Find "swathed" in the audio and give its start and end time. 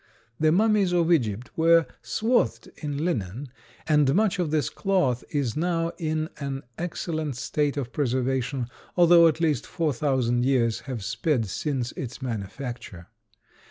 2.01-2.71